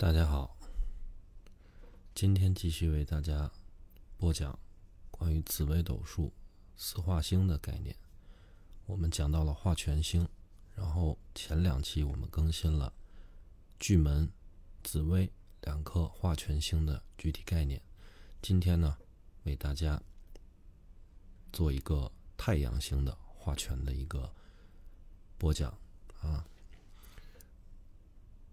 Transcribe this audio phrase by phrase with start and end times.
[0.00, 0.56] 大家好，
[2.14, 3.52] 今天继续为大家
[4.16, 4.58] 播讲
[5.10, 6.32] 关于紫微斗数
[6.74, 7.94] 四化星的概念。
[8.86, 10.26] 我们讲到了化权星，
[10.74, 12.90] 然后前两期我们更新了
[13.78, 14.26] 巨门、
[14.82, 15.30] 紫微
[15.64, 17.82] 两颗化权星的具体概念。
[18.40, 18.96] 今天呢，
[19.42, 20.02] 为大家
[21.52, 24.32] 做一个太阳星的化权的一个
[25.36, 25.76] 播讲
[26.22, 26.42] 啊。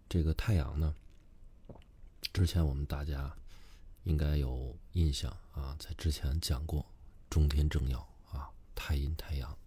[0.09, 0.93] 这个太阳呢？
[2.37, 3.35] 之前我们大家
[4.03, 6.85] 应该有印象啊，在之前讲过
[7.31, 7.99] 中天正要
[8.31, 9.57] 啊，太阴太阳，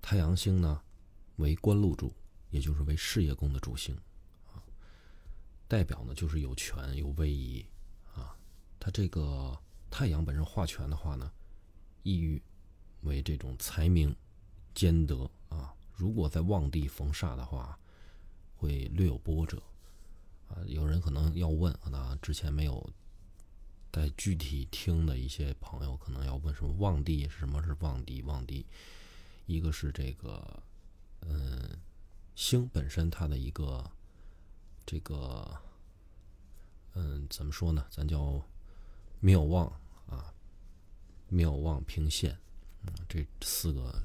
[0.00, 0.80] 太阳星呢
[1.36, 2.10] 为官禄主，
[2.48, 3.94] 也就是为事业宫的主星
[4.46, 4.56] 啊，
[5.68, 7.62] 代表呢就是有权有威仪
[8.14, 8.34] 啊。
[8.80, 9.54] 它这个
[9.90, 11.30] 太阳本身化权的话呢，
[12.04, 12.42] 意欲
[13.02, 14.16] 为这种财名
[14.74, 15.74] 兼得啊。
[15.94, 17.78] 如果在旺地逢煞的话，
[18.54, 19.62] 会略有波折。
[20.48, 22.88] 啊，有人可能要问，可能之前没有
[23.92, 27.28] 在具体听的一些朋友可能要问什么旺地？
[27.28, 28.22] 什么是旺地？
[28.22, 28.64] 旺地，
[29.46, 30.62] 一个是这个，
[31.20, 31.78] 嗯，
[32.34, 33.90] 星本身它的一个
[34.84, 35.56] 这个，
[36.94, 37.86] 嗯，怎么说呢？
[37.90, 38.40] 咱叫
[39.20, 39.66] 妙望
[40.06, 40.32] 啊，
[41.28, 42.38] 妙望平现，
[42.82, 44.02] 嗯，这四个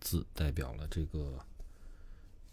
[0.00, 1.44] 字代表了这个。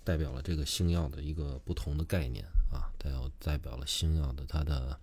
[0.04, 5.00] 代表了这个星耀的一个不同的概念啊，代表代表了星耀的它的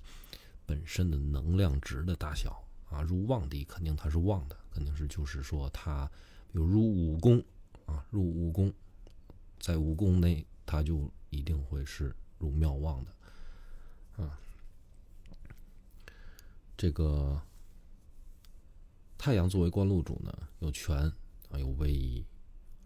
[0.67, 3.01] 本身的能量值的大小啊。
[3.01, 6.07] 入旺地肯定它是旺的，肯定是就是说它，
[6.53, 7.43] 比如入五宫
[7.87, 8.73] 啊，入五宫，
[9.59, 14.39] 在五宫内它就一定会是入庙旺的啊。
[16.77, 17.41] 这个
[19.17, 20.97] 太阳作为官禄主呢，有权
[21.51, 22.25] 啊，有威仪，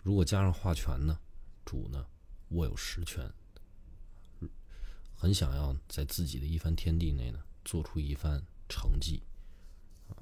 [0.04, 1.18] 如果加上化权呢？
[1.64, 2.06] 主呢，
[2.50, 3.30] 握有实权，
[5.14, 9.22] 很想要在自己的一番天地内呢，做出一番成绩，
[10.08, 10.16] 啊，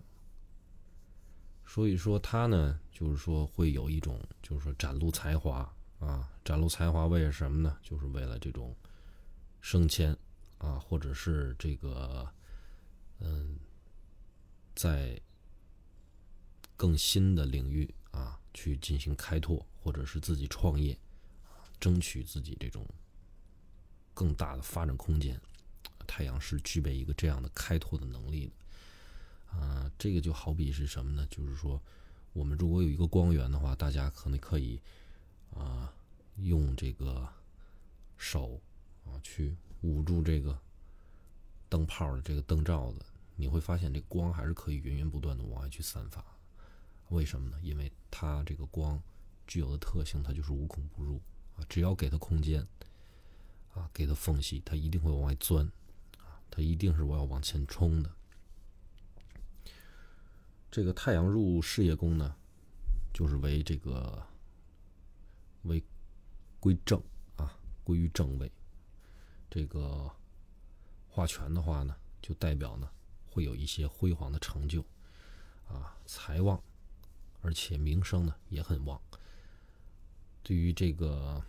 [1.66, 7.78] 所以说他呢，就是说会有一种，就是说展露才华啊，展露才华为了什么呢？
[7.82, 8.76] 就是为了这种
[9.60, 10.16] 升迁
[10.58, 12.32] 啊，或者是这个，
[13.18, 13.58] 嗯，
[14.74, 15.20] 在
[16.76, 20.96] 更新的领域啊去进行开拓，或者是自己创业。
[21.82, 22.86] 争取自己这种
[24.14, 25.40] 更大的发展空间，
[26.06, 29.58] 太阳是具备一个这样的开拓的能力的。
[29.58, 31.26] 啊，这个就好比是什么呢？
[31.28, 31.82] 就是说，
[32.32, 34.80] 我们如果有一个光源的话，大家可能可以
[35.50, 35.92] 啊，
[36.36, 37.28] 用这个
[38.16, 38.60] 手
[39.04, 40.56] 啊去捂住这个
[41.68, 43.04] 灯泡的这个灯罩子，
[43.34, 46.24] 你会发现这光还是可以源源不断的往外去散发。
[47.08, 47.58] 为什么呢？
[47.60, 49.02] 因为它这个光
[49.48, 51.20] 具有的特性，它就是无孔不入。
[51.56, 52.66] 啊，只要给它空间，
[53.74, 55.64] 啊，给它缝隙，它一定会往外钻，
[56.18, 58.10] 啊，它一定是我要往前冲的。
[60.70, 62.34] 这个太阳入事业宫呢，
[63.12, 64.26] 就是为这个
[65.64, 65.82] 为
[66.58, 67.02] 归正
[67.36, 68.50] 啊，归于正位。
[69.50, 70.10] 这个
[71.08, 72.90] 化权的话呢，就代表呢
[73.26, 74.82] 会有一些辉煌的成就，
[75.68, 76.58] 啊，财旺，
[77.42, 78.98] 而且名声呢也很旺。
[80.44, 81.40] 对于这个，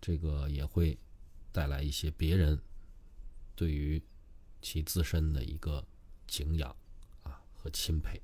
[0.00, 0.98] 这个也会
[1.52, 2.60] 带来一些别人
[3.54, 4.02] 对于
[4.60, 5.86] 其自身的一个
[6.26, 6.74] 敬仰
[7.22, 8.20] 啊和钦佩。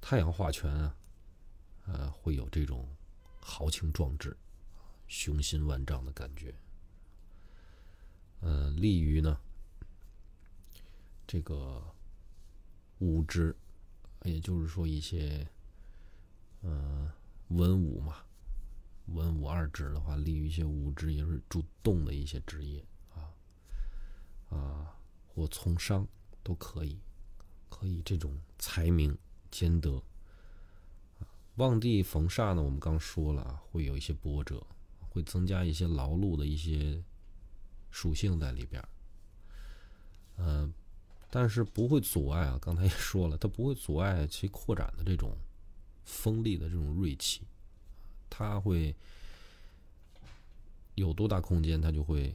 [0.00, 0.96] 太阳化权啊，
[1.84, 2.88] 呃，会有这种
[3.38, 4.34] 豪情壮志、
[5.06, 6.54] 雄心万丈的感觉。
[8.40, 9.38] 呃，利于呢
[11.26, 11.94] 这个
[13.00, 13.54] 物质，
[14.24, 15.46] 也就是说一些。
[16.62, 17.08] 嗯，
[17.48, 18.16] 文武嘛，
[19.06, 23.30] 文武二职的话，利于一些武职，也是主动的一些职业啊
[24.50, 24.96] 啊，
[25.26, 26.06] 或从商
[26.42, 26.98] 都可以，
[27.68, 29.16] 可以这种财名
[29.50, 30.02] 兼得。
[31.56, 34.64] 旺地逢煞呢，我们刚说了啊，会有一些波折，
[35.08, 37.02] 会增加一些劳碌的一些
[37.90, 38.82] 属性在里边
[40.36, 40.72] 嗯，
[41.30, 45.36] 但是不会阻碍啊，刚才也说了，它不会阻碍其扩展的这种。
[46.08, 47.42] 锋利的这种锐气，
[48.30, 48.96] 它会
[50.94, 52.34] 有多大空间，它就会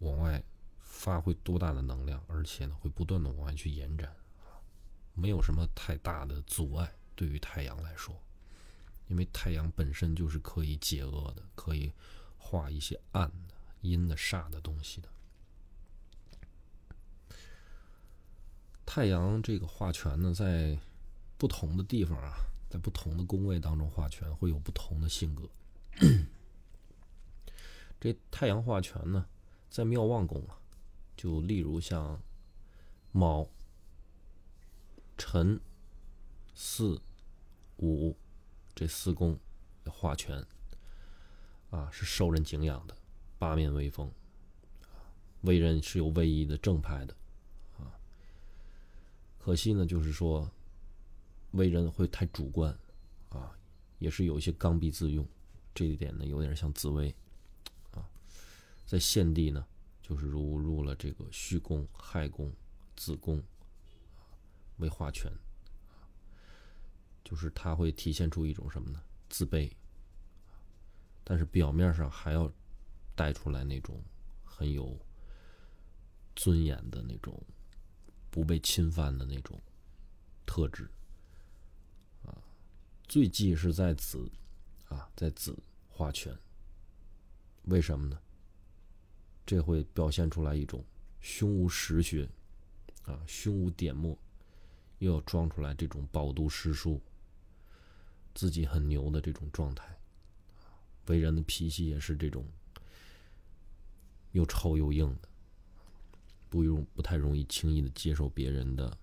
[0.00, 0.40] 往外
[0.78, 4.60] 发挥多大的能量，而且呢，会不断的往外去延展啊，
[5.14, 6.92] 没有什么太大的阻碍。
[7.16, 8.14] 对于太阳来说，
[9.08, 11.90] 因为太阳本身就是可以解厄的，可以
[12.36, 15.08] 化一些暗的、阴的、煞的东西的。
[18.84, 20.78] 太阳这个化权呢，在
[21.38, 22.36] 不同的地方啊。
[22.68, 25.48] 在不同的宫位当中化权会有不同的性格。
[28.00, 29.26] 这太阳化权呢，
[29.68, 30.60] 在庙旺宫啊，
[31.16, 32.20] 就例如像
[33.10, 33.48] 卯、
[35.16, 35.60] 辰、
[36.54, 37.00] 巳、
[37.78, 38.16] 午
[38.74, 39.36] 这四宫
[39.86, 40.46] 化权
[41.70, 42.96] 啊，是受人敬仰的，
[43.38, 44.12] 八面威风
[45.40, 47.16] 为人是有威仪的正派的
[47.78, 47.98] 啊。
[49.38, 50.48] 可惜呢，就是说
[51.52, 52.76] 为人会太主观
[53.30, 53.56] 啊，
[53.98, 55.26] 也是有一些刚愎自用，
[55.74, 57.14] 这一点呢，有点像紫薇。
[58.86, 59.66] 在献帝呢，
[60.00, 62.50] 就是入入了这个虚宫、亥宫、
[62.96, 63.42] 子宫，
[64.78, 65.30] 为化权，
[67.22, 69.02] 就是他会体现出一种什么呢？
[69.28, 69.70] 自卑，
[71.22, 72.50] 但是表面上还要
[73.14, 74.02] 带出来那种
[74.42, 74.98] 很有
[76.34, 77.38] 尊严的那种
[78.30, 79.60] 不被侵犯的那种
[80.46, 80.90] 特质，
[83.08, 84.30] 最忌是在子，
[84.88, 85.56] 啊，在子
[85.88, 86.36] 画权，
[87.64, 88.20] 为什么呢？
[89.46, 90.84] 这会表现出来一种
[91.18, 92.28] 胸无实学，
[93.04, 94.14] 啊，胸无点墨，
[94.98, 97.00] 又要装出来这种饱读诗书、
[98.34, 99.98] 自己很牛的这种状态，
[101.06, 102.46] 为人的脾气也是这种
[104.32, 105.28] 又臭又硬的，
[106.50, 108.98] 不用不太容易轻易的接受别人的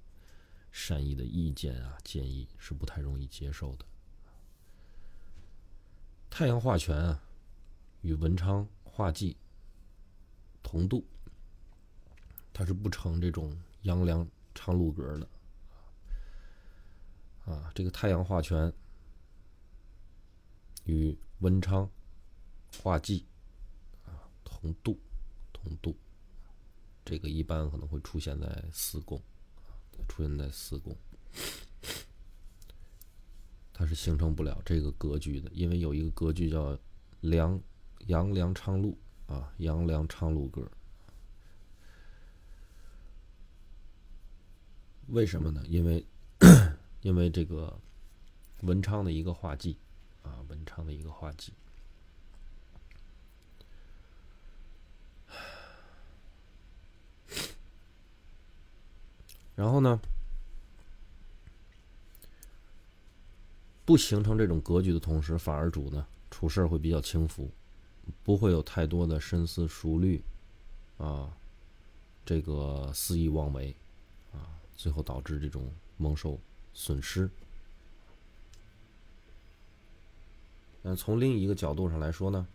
[0.71, 3.85] 善意的意见啊建议，是不太容易接受的。
[6.37, 7.23] 太阳化权啊，
[8.01, 9.37] 与文昌化忌。
[10.61, 11.01] 同度，
[12.51, 15.29] 它是不成这种阳梁长禄格的
[17.45, 17.71] 啊。
[17.73, 18.73] 这个太阳化权
[20.83, 21.89] 与文昌
[22.83, 23.25] 化忌
[24.05, 24.99] 啊同度，
[25.53, 25.95] 同度，
[27.05, 29.17] 这个一般可能会出现在四宫
[30.09, 30.93] 出现在四宫，
[33.77, 36.75] 它是形成不了这个格局的，因为有一个格局叫
[37.21, 37.61] 梁
[38.07, 38.97] 杨梁昌禄。
[39.27, 40.69] 啊，杨梁昌禄格，
[45.07, 45.63] 为什么呢？
[45.67, 46.05] 因为，
[47.01, 47.75] 因为这个
[48.61, 49.75] 文昌的一个画技，
[50.21, 51.51] 啊，文昌的一个画技。
[59.55, 59.99] 然后呢，
[63.85, 67.49] 不形成这种格局的同时，反而主呢处事会比较轻浮。
[68.23, 70.21] 不会有太多的深思熟虑，
[70.99, 71.35] 啊，
[72.23, 73.75] 这个肆意妄为，
[74.31, 74.45] 啊，
[74.75, 76.39] 最后导致这种蒙受
[76.71, 77.27] 损失。
[80.83, 82.45] 嗯，从另一个角度上来说呢，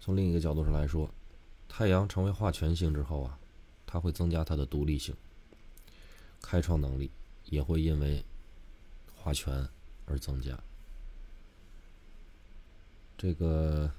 [0.00, 1.08] 从另一个角度上来说，
[1.68, 3.38] 太阳成为化权星之后啊，
[3.86, 5.14] 它会增加它的独立性，
[6.42, 7.12] 开创能力
[7.44, 8.24] 也会因为
[9.28, 9.68] 化权
[10.06, 10.58] 而增加。
[13.18, 13.92] 这个，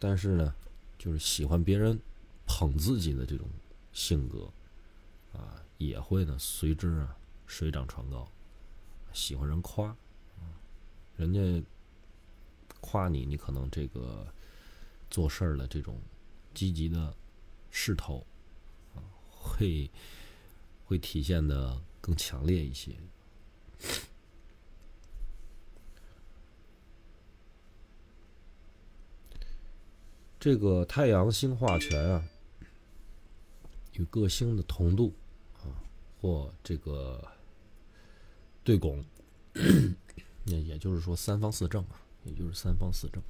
[0.00, 0.52] 但是呢，
[0.98, 1.96] 就是喜欢别人
[2.44, 3.48] 捧自己的这种
[3.92, 4.50] 性格，
[5.32, 7.16] 啊，也会呢随之啊
[7.46, 8.28] 水涨船高。
[9.12, 9.86] 喜欢人夸，
[10.40, 10.42] 啊，
[11.16, 11.64] 人家
[12.80, 14.26] 夸你，你可能这个
[15.08, 16.00] 做事儿的这种
[16.52, 17.14] 积极的
[17.70, 18.26] 势头，
[18.96, 18.98] 啊，
[19.30, 19.88] 会
[20.84, 22.96] 会体现的更强烈一些。
[30.44, 32.22] 这个太阳星化权啊，
[33.94, 35.10] 与各星的同度
[35.54, 35.72] 啊，
[36.20, 37.26] 或这个
[38.62, 39.02] 对拱，
[40.44, 43.22] 那也就是说三方四正啊，也就是三方四正，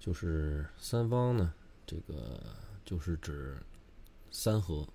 [0.00, 1.52] 就是三方呢，
[1.86, 2.40] 这个
[2.82, 3.62] 就是指
[4.30, 4.88] 三合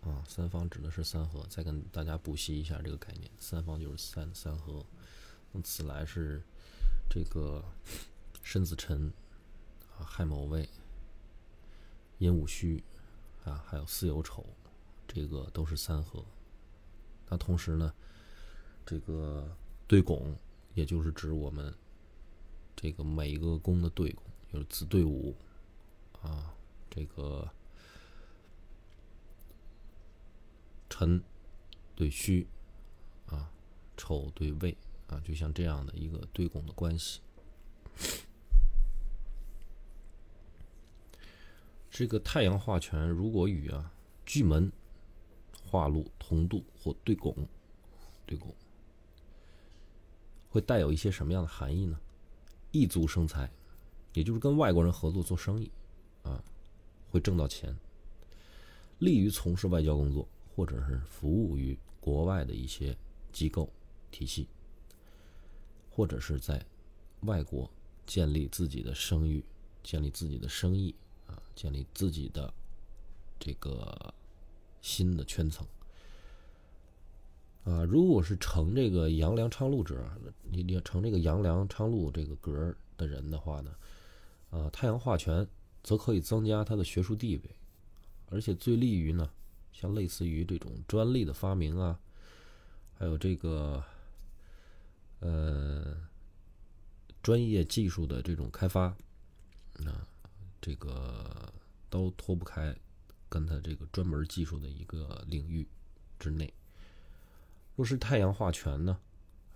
[0.00, 1.44] 啊，三方指的是三合。
[1.50, 4.82] 再跟大家补习一下这个概念，三方就是三三合。
[5.52, 6.42] 那此来是
[7.10, 7.62] 这个。
[8.48, 9.12] 申子辰，
[9.98, 10.66] 啊，亥卯未，
[12.16, 12.82] 寅午戌，
[13.44, 14.42] 啊，还有巳酉丑，
[15.06, 16.24] 这个都是三合。
[17.28, 17.92] 那同时呢，
[18.86, 19.54] 这个
[19.86, 20.34] 对拱，
[20.72, 21.74] 也就是指我们
[22.74, 25.36] 这个每一个宫的对拱，就是子对午，
[26.22, 26.54] 啊，
[26.88, 27.46] 这个
[30.88, 31.22] 辰
[31.94, 32.46] 对戌，
[33.26, 33.52] 啊，
[33.94, 34.74] 丑对未，
[35.08, 37.20] 啊，就像这样的一个对拱的关系。
[41.98, 43.92] 这个太阳化权如果与啊
[44.24, 44.70] 巨门
[45.66, 47.34] 化禄同度或对拱，
[48.24, 48.54] 对拱
[50.48, 51.98] 会带有一些什么样的含义呢？
[52.70, 53.50] 异族生财，
[54.14, 55.68] 也就是跟外国人合作做生意，
[56.22, 56.40] 啊，
[57.10, 57.76] 会挣到钱，
[59.00, 62.96] 利于从事外交工作，或者是服务于国外的一些
[63.32, 63.68] 机构
[64.12, 64.46] 体系，
[65.90, 66.64] 或者是在
[67.22, 67.68] 外国
[68.06, 69.44] 建立自己的声誉，
[69.82, 70.94] 建立自己的生意，
[71.58, 72.54] 建立自己的
[73.40, 74.14] 这个
[74.80, 75.66] 新的圈层
[77.64, 77.82] 啊。
[77.82, 80.08] 如果是成这个杨梁昌禄者，
[80.44, 83.74] 你你成这个杨梁昌禄这个格的人的话呢，
[84.50, 85.44] 啊，太阳化权
[85.82, 87.42] 则可以增加他的学术地位，
[88.30, 89.28] 而且最利于呢，
[89.72, 91.98] 像类似于这种专利的发明啊，
[92.94, 93.82] 还有这个
[95.18, 96.06] 呃。
[97.20, 98.84] 专业技术的这种开发，
[99.84, 100.06] 啊，
[100.60, 101.52] 这个
[101.88, 102.76] 都脱不开
[103.28, 105.66] 跟他这个专门技术的一个领域
[106.18, 106.52] 之内。
[107.76, 108.98] 若是太阳化权呢，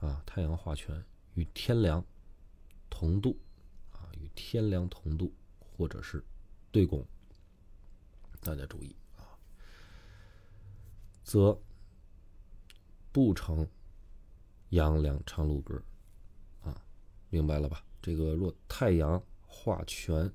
[0.01, 1.05] 啊，太阳化权
[1.35, 2.05] 与天梁
[2.89, 3.39] 同度，
[3.93, 6.25] 啊，与天梁同度或者是
[6.71, 7.07] 对拱，
[8.41, 9.27] 大家注意啊，
[11.25, 11.61] 则
[13.11, 13.69] 不成
[14.71, 15.83] 阳梁长禄格。
[17.29, 17.83] 明白了吧？
[18.03, 20.31] 这个若太阳化权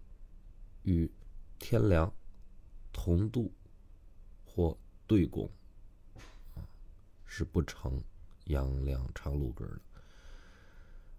[0.87, 1.11] 与
[1.59, 2.09] 天梁
[2.93, 3.51] 同度
[4.45, 4.75] 或
[5.05, 5.51] 对拱，
[6.55, 6.63] 啊，
[7.25, 8.01] 是不成
[8.45, 9.81] 阳梁长禄格的。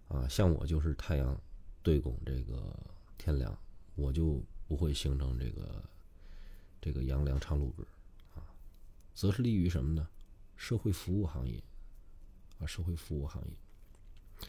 [0.07, 1.39] 啊，像我就是太阳
[1.83, 2.75] 对拱这个
[3.15, 3.55] 天梁，
[3.93, 5.83] 我就不会形成这个
[6.81, 7.83] 这个阳梁长禄格，
[8.33, 8.41] 啊，
[9.13, 10.09] 则是利于什么呢？
[10.55, 11.63] 社会服务行业，
[12.57, 14.47] 啊，社会服务行业。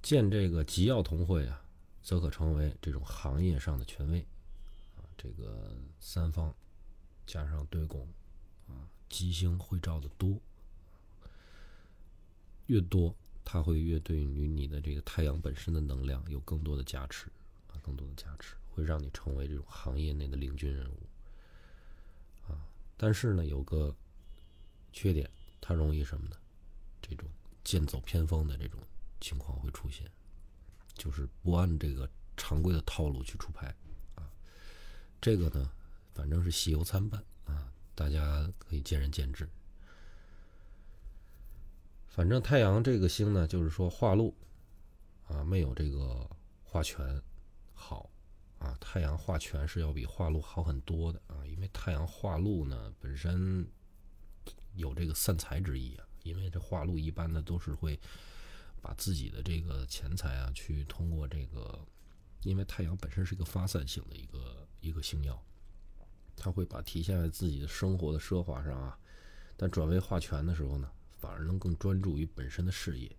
[0.00, 1.62] 建这个吉耀同会啊，
[2.02, 4.20] 则可成为这种行业上的权威
[4.96, 5.04] 啊。
[5.16, 6.54] 这个三方
[7.26, 8.06] 加上对拱
[8.68, 10.38] 啊，吉星会照的多，
[12.66, 13.14] 越多，
[13.44, 17.26] 它会越对于你的这个太阳本身的能量有更多的加持
[17.68, 22.58] 啊，更多的加持，会让你成为这种行业内的领军人物啊。
[22.96, 23.94] 但是呢，有个
[24.92, 25.30] 缺点，
[25.60, 26.36] 它容易什么呢？
[27.02, 27.28] 这种
[27.62, 28.80] 剑走偏锋的这种。
[29.22, 30.10] 情况会出现，
[31.00, 33.74] 就是不按这个常规的套路去出牌，
[34.16, 34.30] 啊，
[35.18, 35.72] 这个呢，
[36.12, 39.48] 反正是喜忧参半啊，大家可以见仁见智。
[42.06, 44.36] 反正太阳这个星呢，就是说化禄
[45.26, 46.28] 啊，没有这个
[46.62, 47.22] 化权
[47.72, 48.10] 好
[48.58, 48.76] 啊。
[48.78, 53.66] 太阳化权是要比化禄好很多的啊，因为太阳化禄呢本身
[54.74, 57.98] 有这个散财之意啊，因为这化禄一般的都是会。
[58.82, 61.86] 把自己的这个钱财啊，去通过这个，
[62.42, 65.40] 因为太阳本身是一个发散性的一个一个星耀，
[66.34, 68.98] 它会把体现在自己的生活的奢华上啊。
[69.56, 73.14] 但转为化权的时候呢，反而能更专注于本身的事业，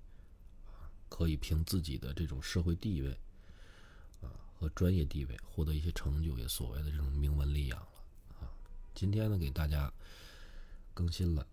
[1.07, 3.11] 可以凭自己的这种社会地位
[4.21, 8.03] 啊和专业地位获得一些成就，也所谓的这种名闻利养了
[8.39, 8.49] 啊。
[8.95, 9.93] 今天呢，给大家
[10.95, 11.45] 更新了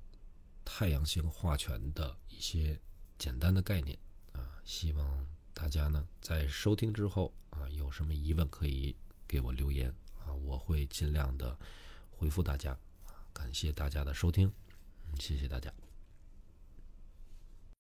[0.65, 2.81] 太阳星化权的一些。
[3.19, 3.99] 简单的概念
[4.33, 8.95] 啊，希望大家呢在收听之后啊，有什么疑问可以
[9.27, 9.93] 给我留言
[10.25, 11.59] 啊，我会尽量的
[12.11, 12.71] 回复大家
[13.07, 13.13] 啊。
[13.33, 14.53] 感谢大家的收听，
[15.19, 15.73] 谢谢大家。